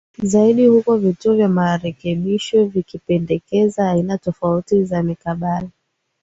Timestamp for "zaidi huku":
0.23-0.95